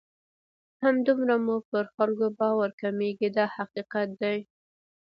همدومره 0.83 1.35
مو 1.45 1.55
پر 1.69 1.85
خلکو 1.95 2.27
باور 2.39 2.69
کمیږي 2.81 3.29
دا 3.37 3.45
حقیقت 3.55 4.07
دی. 4.21 4.37